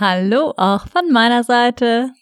[0.00, 2.12] Hallo auch von meiner Seite.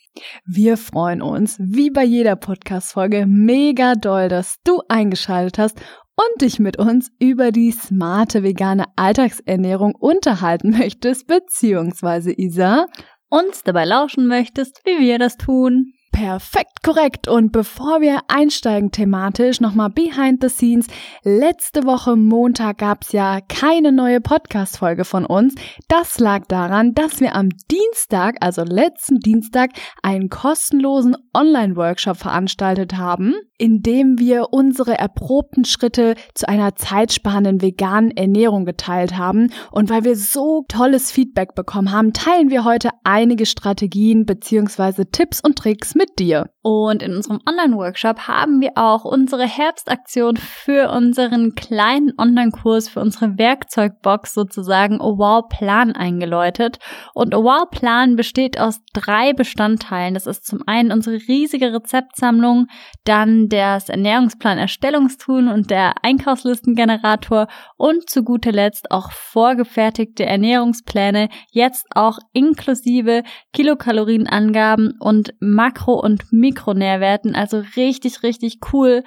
[0.47, 5.79] Wir freuen uns, wie bei jeder Podcast Folge, mega doll, dass du eingeschaltet hast
[6.17, 12.87] und dich mit uns über die smarte vegane Alltagsernährung unterhalten möchtest, beziehungsweise Isa,
[13.29, 15.93] uns dabei lauschen möchtest, wie wir das tun.
[16.17, 17.29] Perfekt korrekt.
[17.29, 20.87] Und bevor wir einsteigen thematisch, nochmal behind the scenes.
[21.23, 25.55] Letzte Woche Montag gab's ja keine neue Podcast-Folge von uns.
[25.89, 33.35] Das lag daran, dass wir am Dienstag, also letzten Dienstag, einen kostenlosen Online-Workshop veranstaltet haben,
[33.59, 39.51] in dem wir unsere erprobten Schritte zu einer zeitsparenden veganen Ernährung geteilt haben.
[39.71, 45.41] Und weil wir so tolles Feedback bekommen haben, teilen wir heute einige Strategien beziehungsweise Tipps
[45.41, 46.51] und Tricks mit dir.
[46.63, 53.39] Und in unserem Online-Workshop haben wir auch unsere Herbstaktion für unseren kleinen Online-Kurs, für unsere
[53.39, 56.79] Werkzeugbox sozusagen Wow Plan eingeläutet.
[57.15, 60.15] Und Wow Plan besteht aus drei Bestandteilen.
[60.15, 62.67] Das ist zum einen unsere riesige Rezeptsammlung,
[63.05, 71.87] dann das Ernährungsplan Erstellungstool und der Einkaufslistengenerator und zu guter Letzt auch vorgefertigte Ernährungspläne, jetzt
[71.95, 73.23] auch inklusive
[73.53, 77.35] Kilokalorienangaben und Makro- und Mikronährwerten.
[77.35, 79.03] Also richtig, richtig cool.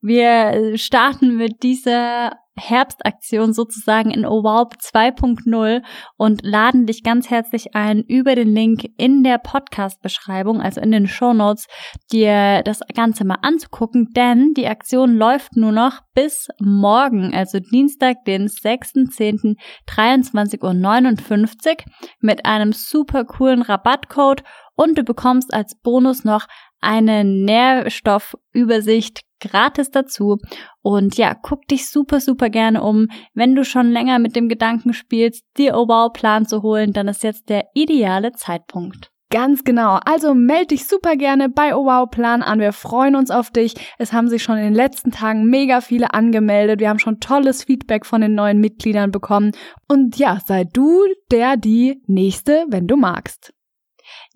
[0.00, 5.82] Wir starten mit dieser Herbstaktion sozusagen in OWOW 2.0
[6.16, 11.08] und laden dich ganz herzlich ein, über den Link in der Podcast-Beschreibung, also in den
[11.08, 11.66] Show Notes,
[12.12, 18.24] dir das Ganze mal anzugucken, denn die Aktion läuft nur noch bis morgen, also Dienstag,
[18.24, 19.56] den 6.10.,
[19.88, 21.76] 23.59 Uhr
[22.20, 24.44] mit einem super coolen Rabattcode
[24.76, 26.46] und du bekommst als Bonus noch
[26.80, 30.38] eine Nährstoffübersicht gratis dazu.
[30.82, 33.08] Und ja, guck dich super, super gerne um.
[33.34, 37.48] Wenn du schon länger mit dem Gedanken spielst, dir Wow-Plan zu holen, dann ist jetzt
[37.48, 39.10] der ideale Zeitpunkt.
[39.30, 39.98] Ganz genau.
[40.04, 42.60] Also melde dich super gerne bei Oh Plan an.
[42.60, 43.74] Wir freuen uns auf dich.
[43.98, 46.78] Es haben sich schon in den letzten Tagen mega viele angemeldet.
[46.78, 49.50] Wir haben schon tolles Feedback von den neuen Mitgliedern bekommen.
[49.88, 51.00] Und ja, sei du
[51.32, 53.52] der, die nächste, wenn du magst.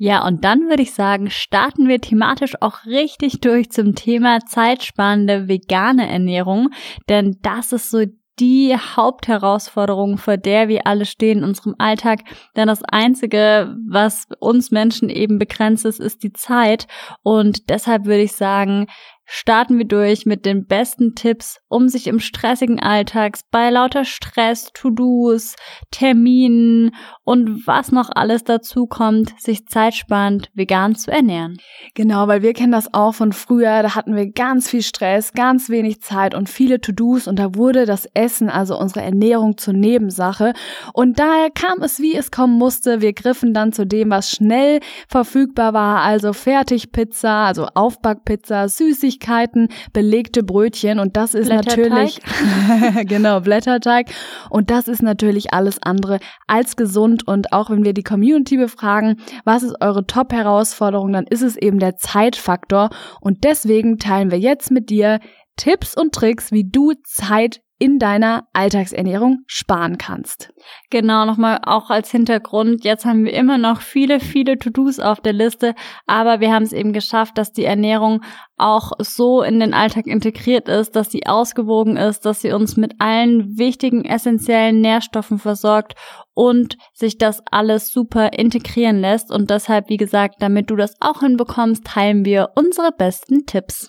[0.01, 5.49] Ja, und dann würde ich sagen, starten wir thematisch auch richtig durch zum Thema zeitsparende
[5.49, 6.71] vegane Ernährung,
[7.09, 8.05] denn das ist so
[8.39, 12.21] die Hauptherausforderung, vor der wir alle stehen in unserem Alltag.
[12.55, 16.87] Denn das Einzige, was uns Menschen eben begrenzt ist, ist die Zeit.
[17.25, 18.87] Und deshalb würde ich sagen,
[19.31, 24.71] starten wir durch mit den besten Tipps, um sich im stressigen Alltag bei lauter Stress,
[24.73, 25.55] To-Dos,
[25.91, 26.95] Terminen
[27.25, 31.59] und was noch alles dazu kommt, sich zeitsparend vegan zu ernähren.
[31.95, 35.69] Genau, weil wir kennen das auch von früher, da hatten wir ganz viel Stress, ganz
[35.69, 40.55] wenig Zeit und viele To-Dos und da wurde das Essen, also unsere Ernährung zur Nebensache
[40.95, 43.03] und daher kam es, wie es kommen musste.
[43.03, 49.69] Wir griffen dann zu dem, was schnell verfügbar war, also Fertigpizza, also Aufbackpizza, Süßigkeiten Süßigkeiten,
[49.93, 52.21] belegte Brötchen und das ist natürlich
[53.07, 54.09] genau Blätterteig.
[54.51, 57.27] Und das ist natürlich alles andere als gesund.
[57.27, 61.57] Und auch wenn wir die Community befragen, was ist eure Top Herausforderung, dann ist es
[61.57, 62.91] eben der Zeitfaktor.
[63.21, 65.21] Und deswegen teilen wir jetzt mit dir
[65.57, 70.53] Tipps und Tricks, wie du Zeit in deiner Alltagsernährung sparen kannst.
[70.91, 72.85] Genau, nochmal auch als Hintergrund.
[72.85, 75.75] Jetzt haben wir immer noch viele, viele To-Dos auf der Liste,
[76.07, 78.23] aber wir haben es eben geschafft, dass die Ernährung
[78.57, 82.95] auch so in den Alltag integriert ist, dass sie ausgewogen ist, dass sie uns mit
[82.99, 85.95] allen wichtigen, essentiellen Nährstoffen versorgt
[86.35, 89.31] und sich das alles super integrieren lässt.
[89.31, 93.89] Und deshalb, wie gesagt, damit du das auch hinbekommst, teilen wir unsere besten Tipps.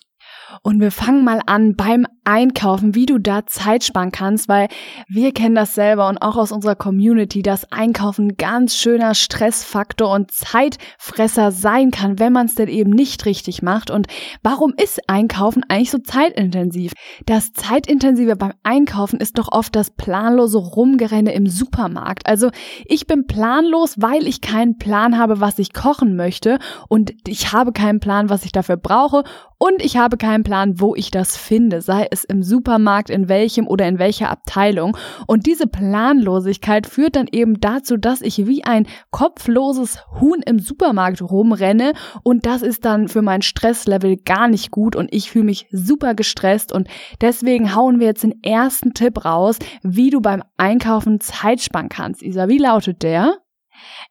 [0.63, 4.67] Und wir fangen mal an beim Einkaufen, wie du da Zeit sparen kannst, weil
[5.07, 10.29] wir kennen das selber und auch aus unserer Community, dass Einkaufen ganz schöner Stressfaktor und
[10.29, 13.89] Zeitfresser sein kann, wenn man es denn eben nicht richtig macht.
[13.89, 14.05] Und
[14.43, 16.91] warum ist Einkaufen eigentlich so zeitintensiv?
[17.25, 22.27] Das Zeitintensive beim Einkaufen ist doch oft das planlose Rumgerenne im Supermarkt.
[22.27, 22.51] Also
[22.85, 26.59] ich bin planlos, weil ich keinen Plan habe, was ich kochen möchte
[26.89, 29.23] und ich habe keinen Plan, was ich dafür brauche
[29.61, 33.29] und ich habe keinen Plan, wo ich das finde, sei es ist im Supermarkt, in
[33.29, 34.97] welchem oder in welcher Abteilung.
[35.27, 41.21] Und diese Planlosigkeit führt dann eben dazu, dass ich wie ein kopfloses Huhn im Supermarkt
[41.21, 41.93] rumrenne
[42.23, 46.13] und das ist dann für mein Stresslevel gar nicht gut und ich fühle mich super
[46.13, 46.87] gestresst und
[47.21, 52.21] deswegen hauen wir jetzt den ersten Tipp raus, wie du beim Einkaufen Zeit sparen kannst.
[52.21, 53.37] Isa, wie lautet der?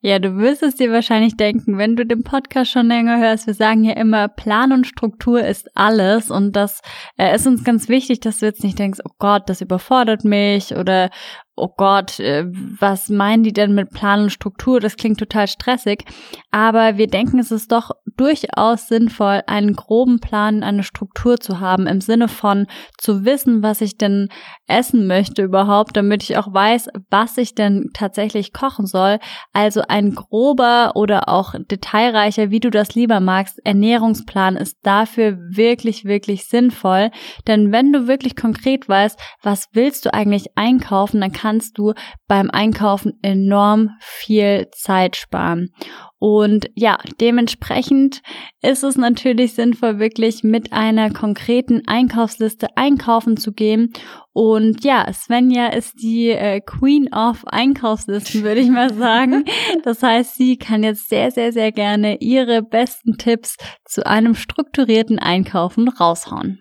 [0.00, 3.46] Ja, du wirst es dir wahrscheinlich denken, wenn du den Podcast schon länger hörst.
[3.46, 6.30] Wir sagen ja immer, Plan und Struktur ist alles.
[6.30, 6.80] Und das
[7.16, 10.74] äh, ist uns ganz wichtig, dass du jetzt nicht denkst, oh Gott, das überfordert mich
[10.74, 11.10] oder
[11.58, 12.46] oh Gott, äh,
[12.78, 14.80] was meinen die denn mit Plan und Struktur?
[14.80, 16.04] Das klingt total stressig.
[16.50, 21.86] Aber wir denken, es ist doch durchaus sinnvoll, einen groben Plan, eine Struktur zu haben,
[21.86, 22.66] im Sinne von
[22.98, 24.28] zu wissen, was ich denn
[24.66, 29.18] essen möchte überhaupt, damit ich auch weiß, was ich denn tatsächlich kochen soll.
[29.52, 36.04] Also ein grober oder auch detailreicher, wie du das lieber magst, Ernährungsplan ist dafür wirklich,
[36.04, 37.10] wirklich sinnvoll.
[37.46, 41.94] Denn wenn du wirklich konkret weißt, was willst du eigentlich einkaufen, dann kann kannst du
[42.26, 45.70] beim Einkaufen enorm viel Zeit sparen.
[46.18, 48.20] Und ja, dementsprechend
[48.60, 53.94] ist es natürlich sinnvoll, wirklich mit einer konkreten Einkaufsliste einkaufen zu gehen.
[54.34, 59.44] Und ja, Svenja ist die äh, Queen of Einkaufslisten, würde ich mal sagen.
[59.84, 63.56] Das heißt, sie kann jetzt sehr, sehr, sehr gerne ihre besten Tipps
[63.86, 66.60] zu einem strukturierten Einkaufen raushauen.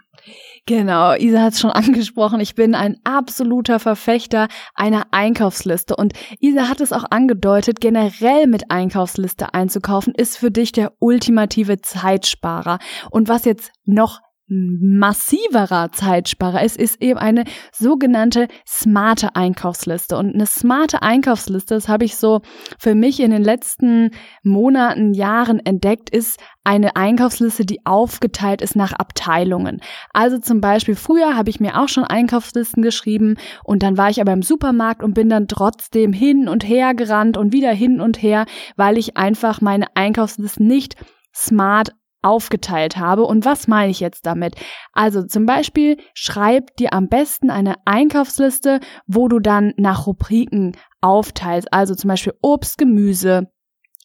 [0.68, 2.42] Genau, Isa hat es schon angesprochen.
[2.42, 5.96] Ich bin ein absoluter Verfechter einer Einkaufsliste.
[5.96, 11.82] Und Isa hat es auch angedeutet, generell mit Einkaufsliste einzukaufen, ist für dich der ultimative
[11.82, 12.80] Zeitsparer.
[13.10, 14.20] Und was jetzt noch
[14.50, 20.18] massiverer Zeitsparer ist, ist eben eine sogenannte smarte Einkaufsliste.
[20.18, 22.42] Und eine smarte Einkaufsliste, das habe ich so
[22.80, 24.12] für mich in den letzten
[24.44, 29.82] Monaten, Jahren entdeckt, ist eine Einkaufsliste, die aufgeteilt ist nach Abteilungen.
[30.14, 34.22] Also zum Beispiel früher habe ich mir auch schon Einkaufslisten geschrieben und dann war ich
[34.22, 38.22] aber im Supermarkt und bin dann trotzdem hin und her gerannt und wieder hin und
[38.22, 38.46] her,
[38.76, 40.96] weil ich einfach meine Einkaufslisten nicht
[41.34, 41.92] smart
[42.28, 43.24] aufgeteilt habe.
[43.24, 44.56] Und was meine ich jetzt damit?
[44.94, 51.72] Also zum Beispiel schreib dir am besten eine Einkaufsliste, wo du dann nach Rubriken aufteilst.
[51.72, 53.48] Also zum Beispiel Obst, Gemüse,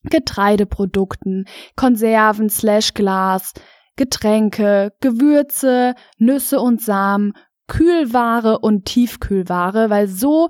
[0.05, 1.47] Getreideprodukten,
[1.77, 3.53] Konserven slash Glas,
[3.97, 7.33] Getränke, Gewürze, Nüsse und Samen,
[7.67, 10.49] Kühlware und Tiefkühlware, weil so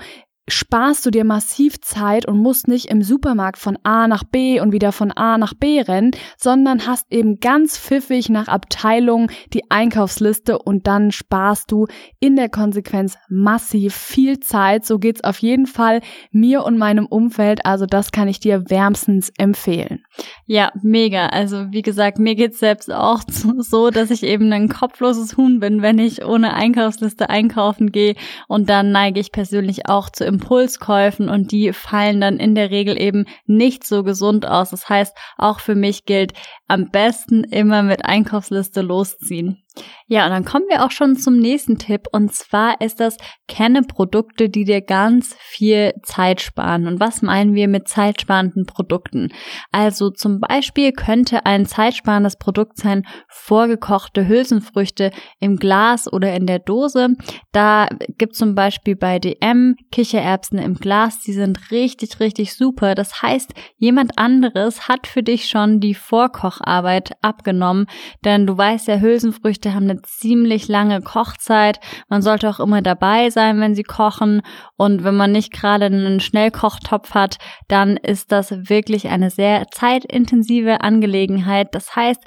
[0.48, 4.72] sparst du dir massiv Zeit und musst nicht im Supermarkt von A nach B und
[4.72, 10.58] wieder von A nach B rennen, sondern hast eben ganz pfiffig nach Abteilung die Einkaufsliste
[10.58, 11.86] und dann sparst du
[12.18, 14.84] in der Konsequenz massiv viel Zeit.
[14.84, 16.00] So geht's auf jeden Fall
[16.32, 17.64] mir und meinem Umfeld.
[17.64, 20.02] Also das kann ich dir wärmstens empfehlen.
[20.46, 21.26] Ja, mega.
[21.26, 23.22] Also wie gesagt, mir geht's selbst auch
[23.58, 28.16] so, dass ich eben ein kopfloses Huhn bin, wenn ich ohne Einkaufsliste einkaufen gehe
[28.48, 33.00] und dann neige ich persönlich auch zu Impulskäufen und die fallen dann in der Regel
[33.00, 34.70] eben nicht so gesund aus.
[34.70, 36.32] Das heißt, auch für mich gilt,
[36.69, 39.61] am besten immer mit Einkaufsliste losziehen.
[40.06, 42.02] Ja, und dann kommen wir auch schon zum nächsten Tipp.
[42.12, 43.16] Und zwar ist das,
[43.48, 46.86] kenne Produkte, die dir ganz viel Zeit sparen.
[46.86, 49.32] Und was meinen wir mit zeitsparenden Produkten?
[49.70, 56.58] Also zum Beispiel könnte ein zeitsparendes Produkt sein, vorgekochte Hülsenfrüchte im Glas oder in der
[56.58, 57.16] Dose.
[57.52, 57.88] Da
[58.19, 61.20] gibt zum Beispiel bei DM Kichererbsen im Glas.
[61.20, 62.94] Die sind richtig, richtig super.
[62.94, 67.86] Das heißt, jemand anderes hat für dich schon die Vorkocharbeit abgenommen.
[68.24, 71.78] Denn du weißt ja, Hülsenfrüchte Gerichte haben eine ziemlich lange Kochzeit.
[72.08, 74.42] Man sollte auch immer dabei sein, wenn sie kochen.
[74.76, 77.38] Und wenn man nicht gerade einen Schnellkochtopf hat,
[77.69, 81.74] dann ist das wirklich eine sehr zeitintensive Angelegenheit.
[81.74, 82.24] Das heißt,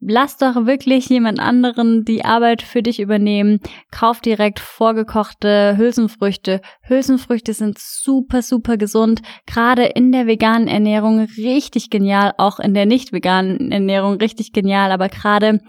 [0.00, 3.58] Lass doch wirklich jemand anderen die Arbeit für dich übernehmen.
[3.90, 6.60] Kauf direkt vorgekochte Hülsenfrüchte.
[6.82, 9.22] Hülsenfrüchte sind super, super gesund.
[9.44, 12.32] Gerade in der veganen Ernährung richtig genial.
[12.38, 14.92] Auch in der nicht veganen Ernährung richtig genial.
[14.92, 15.62] Aber gerade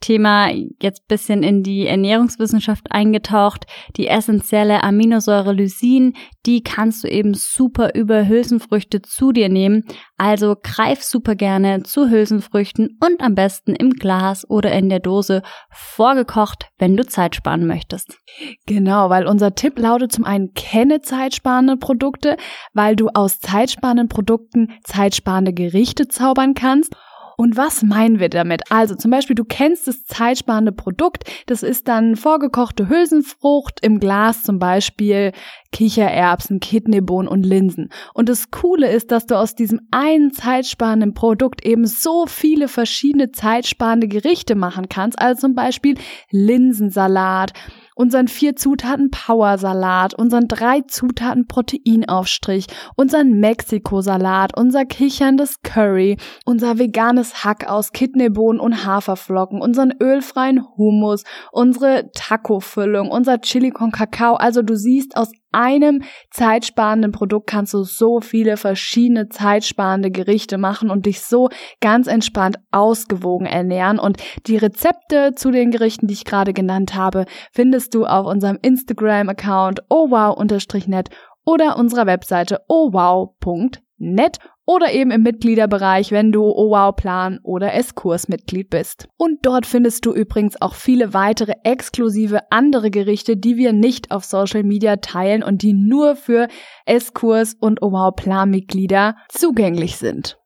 [0.00, 3.66] Thema jetzt bisschen in die Ernährungswissenschaft eingetaucht.
[3.96, 6.14] Die essentielle Aminosäure Lysin,
[6.46, 9.84] die kannst du eben super über Hülsenfrüchte zu dir nehmen.
[10.16, 15.42] Also greif super gerne zu Hülsenfrüchten und am besten im Glas oder in der Dose
[15.70, 18.18] vorgekocht, wenn du Zeit sparen möchtest.
[18.66, 22.36] Genau, weil unser Tipp lautet zum einen kenne zeitsparende Produkte,
[22.72, 26.94] weil du aus zeitsparenden Produkten zeitsparende Gerichte zaubern kannst
[27.36, 28.62] und was meinen wir damit?
[28.70, 31.24] Also zum Beispiel, du kennst das zeitsparende Produkt.
[31.46, 35.32] Das ist dann vorgekochte Hülsenfrucht im Glas zum Beispiel
[35.72, 37.90] Kichererbsen, Kidneybohnen und Linsen.
[38.14, 43.32] Und das Coole ist, dass du aus diesem einen zeitsparenden Produkt eben so viele verschiedene
[43.32, 45.18] zeitsparende Gerichte machen kannst.
[45.18, 45.96] Also zum Beispiel
[46.30, 47.52] Linsensalat
[47.94, 57.44] unseren vier Zutaten Power-Salat, unseren drei Zutaten Proteinaufstrich, unseren Mexiko-Salat, unser kicherndes Curry, unser veganes
[57.44, 64.34] Hack aus Kidneybohnen und Haferflocken, unseren ölfreien Hummus, unsere Taco-Füllung, unser Chili con Cacao.
[64.34, 70.90] Also du siehst, aus einem zeitsparenden Produkt kannst du so viele verschiedene zeitsparende Gerichte machen
[70.90, 71.48] und dich so
[71.80, 73.98] ganz entspannt ausgewogen ernähren.
[73.98, 78.58] Und die Rezepte zu den Gerichten, die ich gerade genannt habe, findest du auf unserem
[78.60, 81.08] Instagram-Account ohwow-net
[81.44, 88.70] oder unserer Webseite ohwow.net oder eben im Mitgliederbereich, wenn du OWOW Plan oder S-Kurs Mitglied
[88.70, 89.08] bist.
[89.16, 94.24] Und dort findest du übrigens auch viele weitere exklusive andere Gerichte, die wir nicht auf
[94.24, 96.48] Social Media teilen und die nur für
[96.86, 100.38] S-Kurs und OWOW Plan Mitglieder zugänglich sind.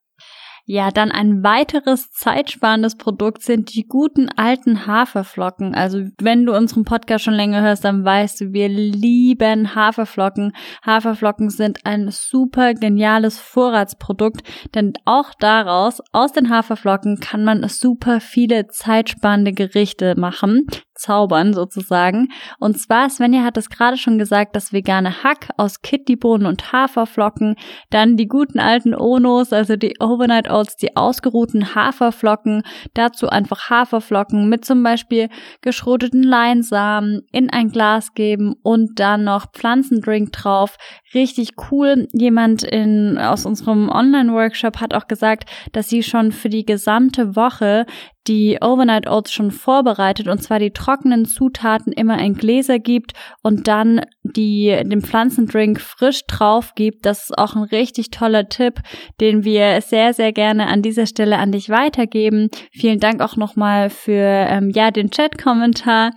[0.71, 5.75] Ja, dann ein weiteres zeitsparendes Produkt sind die guten alten Haferflocken.
[5.75, 10.53] Also wenn du unseren Podcast schon länger hörst, dann weißt du, wir lieben Haferflocken.
[10.85, 14.43] Haferflocken sind ein super geniales Vorratsprodukt,
[14.75, 20.67] denn auch daraus, aus den Haferflocken, kann man super viele zeitsparende Gerichte machen
[20.99, 22.29] zaubern sozusagen.
[22.59, 27.57] Und zwar, Svenja hat es gerade schon gesagt, das vegane Hack aus Kidneybohnen und Haferflocken,
[27.91, 32.63] dann die guten alten Onos, also die Overnight Oats, die ausgeruhten Haferflocken,
[32.95, 35.29] dazu einfach Haferflocken mit zum Beispiel
[35.63, 40.77] geschroteten Leinsamen in ein Glas geben und dann noch Pflanzendrink drauf.
[41.15, 42.09] Richtig cool.
[42.13, 47.87] Jemand in, aus unserem Online-Workshop hat auch gesagt, dass sie schon für die gesamte Woche
[48.27, 53.69] die Overnight Oats schon vorbereitet und zwar die trockenen Zutaten immer in Gläser gibt und
[53.69, 57.07] dann die den Pflanzendrink frisch drauf gibt.
[57.07, 58.81] Das ist auch ein richtig toller Tipp,
[59.21, 62.51] den wir sehr sehr gerne an dieser Stelle an dich weitergeben.
[62.71, 66.11] Vielen Dank auch nochmal für ähm, ja den Chat-Kommentar,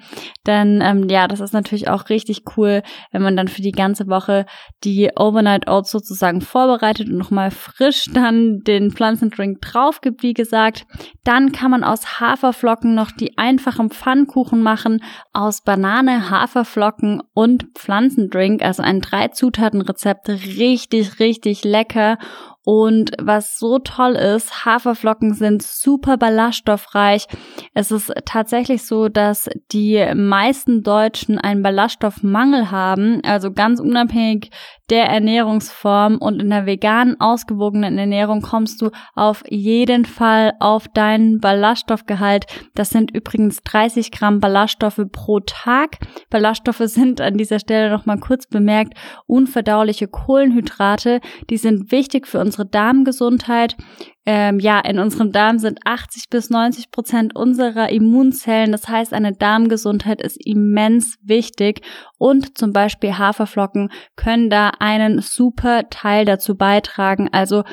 [0.45, 2.81] denn ähm, ja das ist natürlich auch richtig cool,
[3.11, 4.45] wenn man dann für die ganze Woche
[4.83, 10.85] die Overnight Oats sozusagen vorbereitet und nochmal frisch dann den Pflanzendrink drauf gibt, wie gesagt.
[11.23, 17.67] Dann kann man aus aus Haferflocken noch die einfachen Pfannkuchen machen, aus Banane, Haferflocken und
[17.75, 22.17] Pflanzendrink, also ein drei Zutaten Rezept, richtig, richtig lecker
[22.63, 27.25] und was so toll ist, Haferflocken sind super ballaststoffreich.
[27.73, 34.51] Es ist tatsächlich so, dass die meisten Deutschen einen Ballaststoffmangel haben, also ganz unabhängig
[34.91, 41.39] der Ernährungsform und in der veganen, ausgewogenen Ernährung kommst du auf jeden Fall auf deinen
[41.39, 42.45] Ballaststoffgehalt.
[42.75, 45.97] Das sind übrigens 30 Gramm Ballaststoffe pro Tag.
[46.29, 48.93] Ballaststoffe sind an dieser Stelle nochmal kurz bemerkt
[49.27, 51.21] unverdauliche Kohlenhydrate.
[51.49, 53.77] Die sind wichtig für unsere Darmgesundheit.
[54.25, 58.73] Ähm, ja, in unserem Darm sind 80 bis 90 Prozent unserer Immunzellen.
[58.73, 61.81] Das heißt, eine Darmgesundheit ist immens wichtig
[62.17, 67.29] und zum Beispiel Haferflocken können da einen super Teil dazu beitragen.
[67.31, 67.63] Also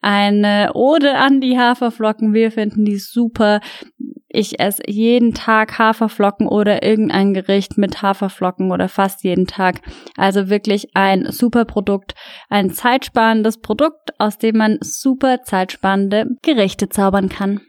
[0.00, 2.32] eine Ode an die Haferflocken.
[2.32, 3.60] Wir finden die super.
[4.28, 9.80] Ich esse jeden Tag Haferflocken oder irgendein Gericht mit Haferflocken oder fast jeden Tag.
[10.16, 12.14] Also wirklich ein super Produkt,
[12.50, 17.60] ein zeitsparendes Produkt, aus dem man super zeitsparende Gerichte zaubern kann.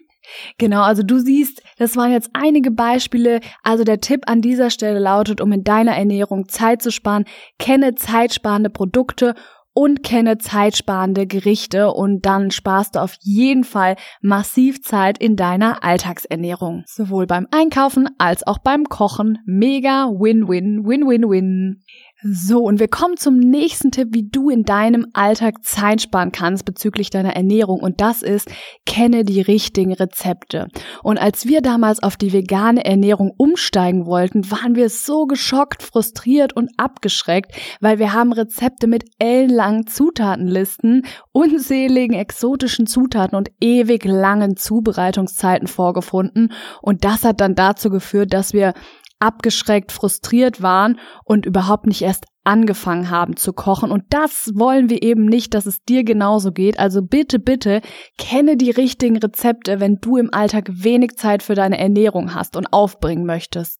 [0.57, 3.39] Genau, also du siehst, das waren jetzt einige Beispiele.
[3.63, 7.25] Also der Tipp an dieser Stelle lautet, um in deiner Ernährung Zeit zu sparen,
[7.57, 9.33] kenne zeitsparende Produkte
[9.79, 15.85] und kenne zeitsparende Gerichte und dann sparst du auf jeden Fall massiv Zeit in deiner
[15.85, 16.83] Alltagsernährung.
[16.85, 19.37] Sowohl beim Einkaufen als auch beim Kochen.
[19.45, 21.81] Mega Win-Win, Win-Win-Win.
[22.21, 26.65] So, und wir kommen zum nächsten Tipp, wie du in deinem Alltag Zeit sparen kannst
[26.65, 27.79] bezüglich deiner Ernährung.
[27.79, 28.49] Und das ist,
[28.85, 30.67] kenne die richtigen Rezepte.
[31.01, 36.53] Und als wir damals auf die vegane Ernährung umsteigen wollten, waren wir so geschockt, frustriert
[36.53, 44.57] und abgeschreckt, weil wir haben Rezepte mit ellenlangen Zutatenlisten, unzähligen exotischen Zutaten und ewig langen
[44.57, 46.51] Zubereitungszeiten vorgefunden.
[46.81, 48.73] Und das hat dann dazu geführt, dass wir
[49.19, 53.91] abgeschreckt, frustriert waren und überhaupt nicht erst angefangen haben zu kochen.
[53.91, 56.79] Und das wollen wir eben nicht, dass es dir genauso geht.
[56.79, 57.81] Also bitte, bitte
[58.17, 62.73] kenne die richtigen Rezepte, wenn du im Alltag wenig Zeit für deine Ernährung hast und
[62.73, 63.79] aufbringen möchtest.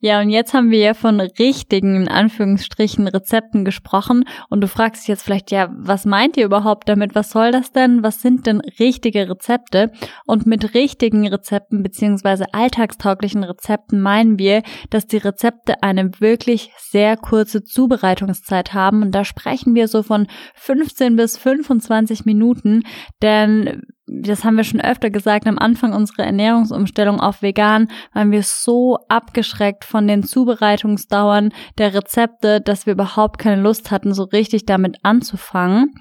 [0.00, 4.24] Ja, und jetzt haben wir ja von richtigen, in Anführungsstrichen, Rezepten gesprochen.
[4.48, 7.16] Und du fragst dich jetzt vielleicht, ja, was meint ihr überhaupt damit?
[7.16, 8.04] Was soll das denn?
[8.04, 9.90] Was sind denn richtige Rezepte?
[10.24, 17.16] Und mit richtigen Rezepten beziehungsweise alltagstauglichen Rezepten meinen wir, dass die Rezepte eine wirklich sehr
[17.16, 19.02] kurze Zubereitungszeit haben.
[19.02, 22.84] Und da sprechen wir so von 15 bis 25 Minuten.
[23.20, 28.42] Denn das haben wir schon öfter gesagt, am Anfang unserer Ernährungsumstellung auf vegan waren wir
[28.42, 34.66] so abgeschreckt von den Zubereitungsdauern der Rezepte, dass wir überhaupt keine Lust hatten, so richtig
[34.66, 35.94] damit anzufangen.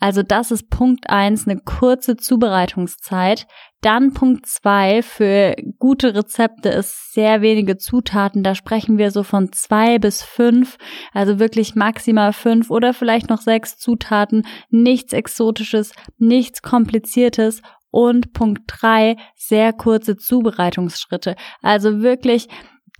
[0.00, 3.46] Also das ist Punkt eins, eine kurze Zubereitungszeit.
[3.82, 8.44] Dann Punkt zwei für gute Rezepte ist sehr wenige Zutaten.
[8.44, 10.78] Da sprechen wir so von zwei bis fünf,
[11.12, 14.46] also wirklich maximal fünf oder vielleicht noch sechs Zutaten.
[14.70, 17.60] Nichts Exotisches, nichts Kompliziertes
[17.90, 21.34] und Punkt drei, sehr kurze Zubereitungsschritte.
[21.60, 22.48] Also wirklich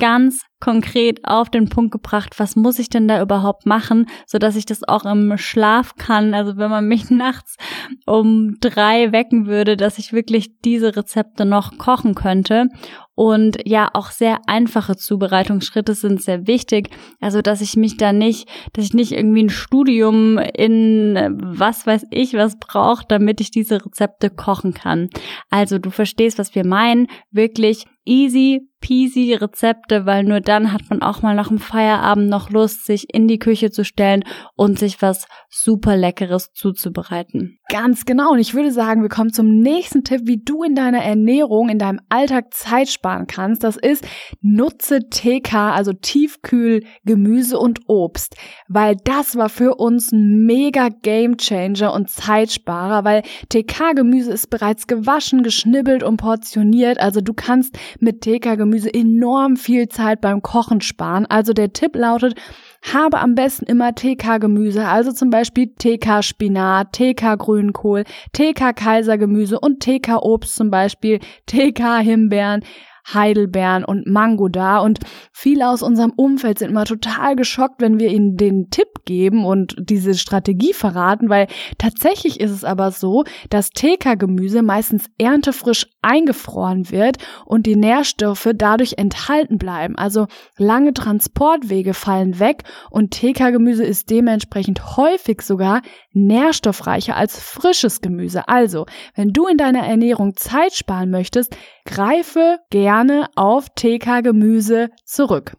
[0.03, 4.57] ganz konkret auf den Punkt gebracht, was muss ich denn da überhaupt machen, so dass
[4.57, 6.35] ich das auch im Schlaf kann.
[6.35, 7.57] Also wenn man mich nachts
[8.05, 12.67] um drei wecken würde, dass ich wirklich diese Rezepte noch kochen könnte.
[13.15, 16.89] Und ja, auch sehr einfache Zubereitungsschritte sind sehr wichtig.
[17.21, 22.07] Also, dass ich mich da nicht, dass ich nicht irgendwie ein Studium in was weiß
[22.11, 25.11] ich was brauche, damit ich diese Rezepte kochen kann.
[25.51, 27.07] Also, du verstehst, was wir meinen.
[27.31, 32.51] Wirklich easy peasy Rezepte, weil nur dann hat man auch mal nach dem Feierabend noch
[32.51, 34.25] Lust, sich in die Küche zu stellen
[34.57, 37.59] und sich was super leckeres zuzubereiten.
[37.71, 38.33] Ganz genau.
[38.33, 41.79] Und ich würde sagen, wir kommen zum nächsten Tipp, wie du in deiner Ernährung, in
[41.79, 43.65] deinem Alltag Zeit sparen kannst.
[43.65, 44.05] Das ist,
[44.41, 48.37] nutze TK, also Tiefkühl, Gemüse und Obst.
[48.69, 54.87] Weil das war für uns ein mega Game Changer und Zeitsparer, weil TK-Gemüse ist bereits
[54.87, 56.99] gewaschen, geschnibbelt und portioniert.
[56.99, 61.27] Also du kannst mit TK-Gemüse enorm viel Zeit beim Kochen sparen.
[61.27, 62.35] Also der Tipp lautet,
[62.83, 71.21] habe am besten immer TK-Gemüse, also zum Beispiel TK-Spinat, TK-Grünkohl, TK-Kaisergemüse und TK-Obst zum Beispiel,
[71.47, 72.65] TK-Himbeeren.
[73.13, 75.01] Heidelbeeren und Mango da und
[75.33, 79.75] viele aus unserem Umfeld sind immer total geschockt, wenn wir ihnen den Tipp geben und
[79.79, 87.19] diese Strategie verraten, weil tatsächlich ist es aber so, dass TK-Gemüse meistens erntefrisch eingefroren wird
[87.45, 89.97] und die Nährstoffe dadurch enthalten bleiben.
[89.97, 98.49] Also lange Transportwege fallen weg und TK-Gemüse ist dementsprechend häufig sogar nährstoffreicher als frisches Gemüse.
[98.49, 105.57] Also, wenn du in deiner Ernährung Zeit sparen möchtest, greife gerne auf TK-Gemüse zurück.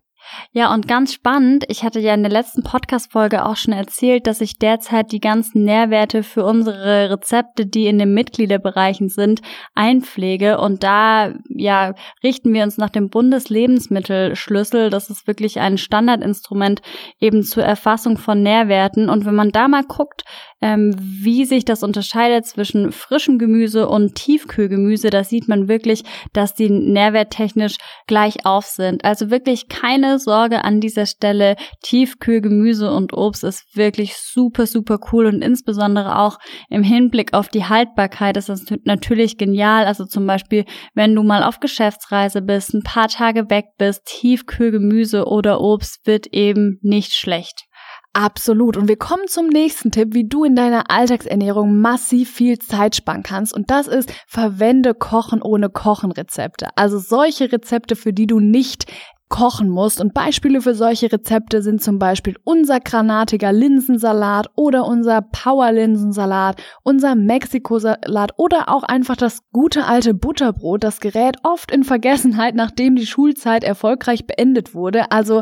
[0.52, 4.42] Ja, und ganz spannend, ich hatte ja in der letzten Podcast-Folge auch schon erzählt, dass
[4.42, 9.42] ich derzeit die ganzen Nährwerte für unsere Rezepte, die in den Mitgliederbereichen sind,
[9.76, 10.60] einpflege.
[10.60, 14.90] Und da, ja, richten wir uns nach dem Bundeslebensmittelschlüssel.
[14.90, 16.82] Das ist wirklich ein Standardinstrument
[17.20, 19.10] eben zur Erfassung von Nährwerten.
[19.10, 20.24] Und wenn man da mal guckt,
[20.64, 26.54] ähm, wie sich das unterscheidet zwischen frischem Gemüse und Tiefkühlgemüse, da sieht man wirklich, dass
[26.54, 27.76] die nährwerttechnisch
[28.08, 29.04] gleich auf sind.
[29.04, 31.58] Also wirklich keine Sorge an dieser Stelle.
[31.82, 37.66] Tiefkühlgemüse und Obst ist wirklich super, super cool und insbesondere auch im Hinblick auf die
[37.66, 39.86] Haltbarkeit ist das natürlich genial.
[39.86, 45.26] Also zum Beispiel, wenn du mal auf Geschäftsreise bist, ein paar Tage weg bist, Tiefkühlgemüse
[45.26, 47.66] oder Obst wird eben nicht schlecht.
[48.14, 48.78] Absolut.
[48.78, 53.24] Und wir kommen zum nächsten Tipp, wie du in deiner Alltagsernährung massiv viel Zeit sparen
[53.24, 53.56] kannst.
[53.56, 56.68] Und das ist, verwende Kochen ohne Kochen Rezepte.
[56.76, 58.86] Also solche Rezepte, für die du nicht
[59.30, 60.00] kochen musst.
[60.00, 67.16] Und Beispiele für solche Rezepte sind zum Beispiel unser granatiger Linsensalat oder unser Power-Linsensalat, unser
[67.16, 70.84] Mexikosalat oder auch einfach das gute alte Butterbrot.
[70.84, 75.12] Das gerät oft in Vergessenheit, nachdem die Schulzeit erfolgreich beendet wurde.
[75.12, 75.42] Also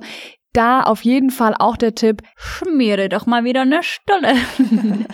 [0.54, 4.34] da auf jeden Fall auch der Tipp, schmiere doch mal wieder eine Stulle.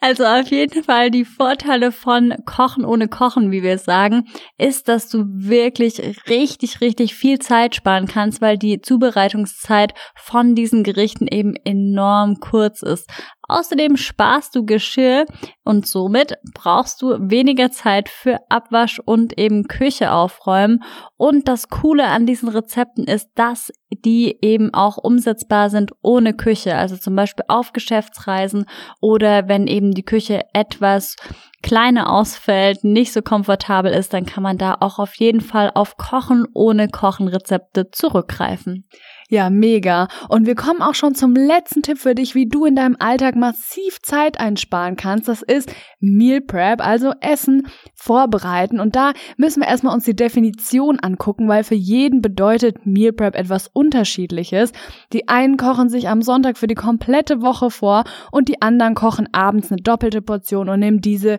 [0.00, 5.08] also auf jeden Fall die Vorteile von Kochen ohne Kochen, wie wir sagen, ist, dass
[5.08, 11.54] du wirklich richtig, richtig viel Zeit sparen kannst, weil die Zubereitungszeit von diesen Gerichten eben
[11.64, 13.08] enorm kurz ist.
[13.48, 15.24] Außerdem sparst du Geschirr
[15.64, 20.84] und somit brauchst du weniger Zeit für Abwasch und eben Küche aufräumen.
[21.16, 26.76] Und das Coole an diesen Rezepten ist, dass die eben auch umsetzbar sind ohne Küche.
[26.76, 28.66] Also zum Beispiel auf Geschäftsreisen
[29.00, 31.16] oder wenn eben die Küche etwas
[31.62, 35.96] kleiner ausfällt, nicht so komfortabel ist, dann kann man da auch auf jeden Fall auf
[35.96, 38.86] Kochen ohne Kochen Rezepte zurückgreifen.
[39.30, 40.08] Ja, mega.
[40.30, 43.36] Und wir kommen auch schon zum letzten Tipp für dich, wie du in deinem Alltag
[43.36, 45.28] massiv Zeit einsparen kannst.
[45.28, 48.80] Das ist Meal Prep, also Essen vorbereiten.
[48.80, 53.34] Und da müssen wir erstmal uns die Definition angucken, weil für jeden bedeutet Meal Prep
[53.34, 54.72] etwas Unterschiedliches.
[55.12, 59.28] Die einen kochen sich am Sonntag für die komplette Woche vor und die anderen kochen
[59.32, 61.38] abends eine doppelte Portion und nehmen diese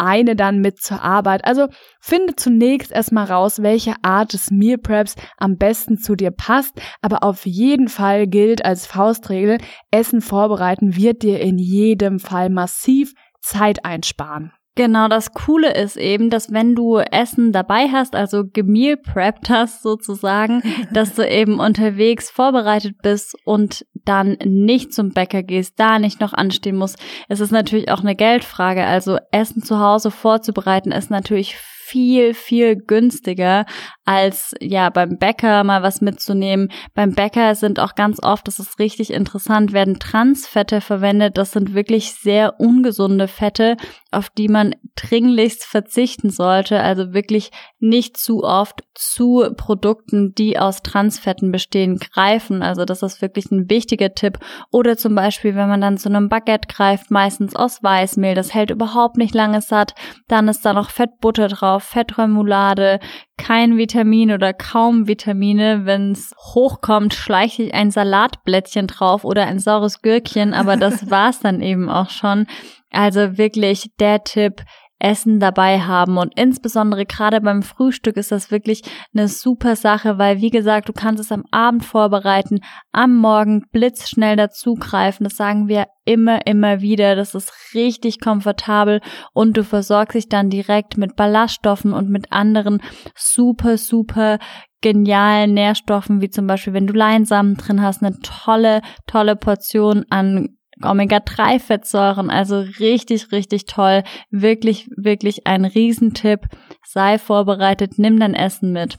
[0.00, 1.44] eine dann mit zur Arbeit.
[1.44, 1.68] Also
[2.00, 6.80] finde zunächst erstmal raus, welche Art des Meal Preps am besten zu dir passt.
[7.02, 9.58] Aber auf jeden Fall gilt als Faustregel,
[9.90, 14.52] Essen vorbereiten wird dir in jedem Fall massiv Zeit einsparen.
[14.80, 19.82] Genau, das Coole ist eben, dass wenn du Essen dabei hast, also gemeal prepped hast
[19.82, 20.62] sozusagen,
[20.94, 26.32] dass du eben unterwegs vorbereitet bist und dann nicht zum Bäcker gehst, da nicht noch
[26.32, 26.98] anstehen musst.
[27.28, 31.56] Es ist natürlich auch eine Geldfrage, also Essen zu Hause vorzubereiten ist natürlich
[31.90, 33.66] viel, viel günstiger
[34.10, 36.72] als ja beim Bäcker mal was mitzunehmen.
[36.94, 41.38] Beim Bäcker sind auch ganz oft, das ist richtig interessant, werden Transfette verwendet.
[41.38, 43.76] Das sind wirklich sehr ungesunde Fette,
[44.10, 46.80] auf die man dringlichst verzichten sollte.
[46.80, 52.64] Also wirklich nicht zu oft zu Produkten, die aus Transfetten bestehen, greifen.
[52.64, 54.40] Also das ist wirklich ein wichtiger Tipp.
[54.72, 58.70] Oder zum Beispiel, wenn man dann zu einem Baguette greift, meistens aus Weißmehl, das hält
[58.70, 59.94] überhaupt nicht lange satt.
[60.26, 62.98] Dann ist da noch Fettbutter drauf, Fettremoulade,
[63.40, 65.86] kein Vitamin oder kaum Vitamine.
[65.86, 71.40] Wenn es hochkommt, schleicht sich ein Salatblättchen drauf oder ein saures Gürkchen, aber das war's
[71.40, 72.46] dann eben auch schon.
[72.90, 74.62] Also wirklich der Tipp,
[75.00, 76.18] Essen dabei haben.
[76.18, 78.82] Und insbesondere gerade beim Frühstück ist das wirklich
[79.14, 82.60] eine super Sache, weil wie gesagt, du kannst es am Abend vorbereiten,
[82.92, 85.24] am Morgen blitzschnell dazugreifen.
[85.24, 87.16] Das sagen wir immer, immer wieder.
[87.16, 89.00] Das ist richtig komfortabel
[89.32, 92.82] und du versorgst dich dann direkt mit Ballaststoffen und mit anderen
[93.16, 94.38] super, super
[94.80, 100.56] genialen Nährstoffen, wie zum Beispiel, wenn du Leinsamen drin hast, eine tolle, tolle Portion an
[100.82, 104.02] Omega-3-Fettsäuren, also richtig, richtig toll.
[104.30, 106.46] Wirklich, wirklich ein Riesentipp.
[106.86, 108.98] Sei vorbereitet, nimm dein Essen mit.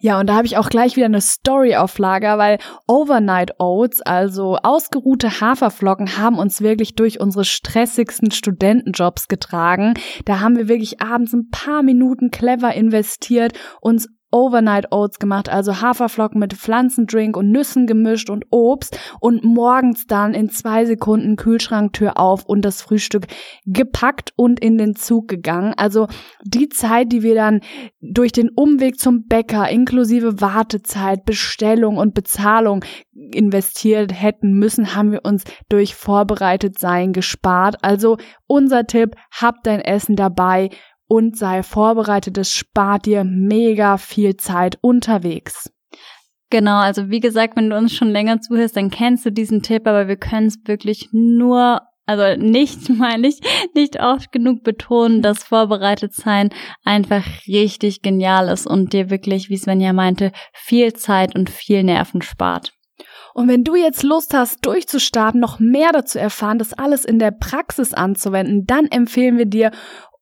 [0.00, 4.00] Ja, und da habe ich auch gleich wieder eine Story auf Lager, weil Overnight Oats,
[4.00, 9.94] also ausgeruhte Haferflocken, haben uns wirklich durch unsere stressigsten Studentenjobs getragen.
[10.24, 15.80] Da haben wir wirklich abends ein paar Minuten clever investiert, uns Overnight Oats gemacht, also
[15.80, 22.18] Haferflocken mit Pflanzendrink und Nüssen gemischt und Obst und morgens dann in zwei Sekunden Kühlschranktür
[22.18, 23.26] auf und das Frühstück
[23.66, 25.74] gepackt und in den Zug gegangen.
[25.76, 26.06] Also
[26.44, 27.60] die Zeit, die wir dann
[28.00, 32.84] durch den Umweg zum Bäcker inklusive Wartezeit, Bestellung und Bezahlung
[33.32, 37.76] investiert hätten müssen, haben wir uns durch vorbereitet sein gespart.
[37.82, 38.16] Also
[38.46, 40.70] unser Tipp, habt dein Essen dabei,
[41.10, 45.72] und sei vorbereitet, es spart dir mega viel Zeit unterwegs.
[46.50, 49.88] Genau, also wie gesagt, wenn du uns schon länger zuhörst, dann kennst du diesen Tipp,
[49.88, 53.40] aber wir können es wirklich nur, also nicht, meine ich,
[53.74, 56.50] nicht oft genug betonen, dass vorbereitet sein
[56.84, 62.22] einfach richtig genial ist und dir wirklich, wie Svenja meinte, viel Zeit und viel Nerven
[62.22, 62.72] spart.
[63.34, 67.30] Und wenn du jetzt Lust hast, durchzustarten, noch mehr dazu erfahren, das alles in der
[67.30, 69.70] Praxis anzuwenden, dann empfehlen wir dir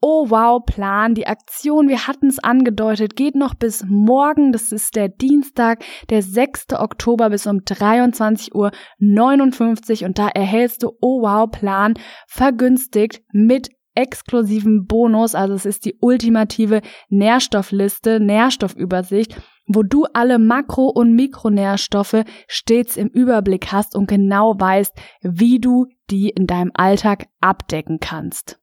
[0.01, 1.15] Oh wow, Plan.
[1.15, 4.53] Die Aktion, wir hatten es angedeutet, geht noch bis morgen.
[4.53, 6.75] Das ist der Dienstag, der 6.
[6.75, 11.95] Oktober bis um 23 Uhr 59 und da erhältst du Oh wow, Plan
[12.29, 15.35] vergünstigt mit exklusiven Bonus.
[15.35, 19.35] Also es ist die ultimative Nährstoffliste, Nährstoffübersicht
[19.69, 25.87] wo du alle Makro- und Mikronährstoffe stets im Überblick hast und genau weißt, wie du
[26.11, 28.59] die in deinem Alltag abdecken kannst.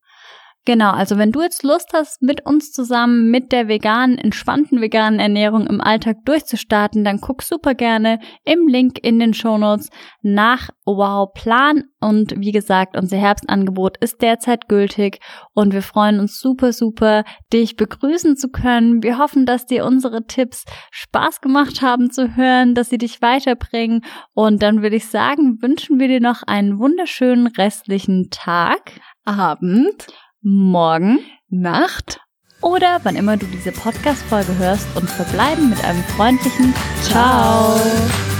[0.67, 5.19] Genau, also wenn du jetzt Lust hast, mit uns zusammen mit der veganen, entspannten veganen
[5.19, 9.91] Ernährung im Alltag durchzustarten, dann guck super gerne im Link in den Shownotes
[10.23, 11.83] nach Wow Plan.
[12.01, 15.19] Und wie gesagt, unser Herbstangebot ist derzeit gültig
[15.53, 19.03] und wir freuen uns super, super, dich begrüßen zu können.
[19.03, 24.01] Wir hoffen, dass dir unsere Tipps Spaß gemacht haben zu hören, dass sie dich weiterbringen.
[24.33, 28.93] Und dann würde ich sagen, wünschen wir dir noch einen wunderschönen restlichen Tag.
[29.27, 30.07] Abend
[30.45, 32.19] morgen, Nacht
[32.61, 37.77] oder wann immer du diese Podcast-Folge hörst und verbleiben mit einem freundlichen Ciao.
[37.77, 38.34] Ciao.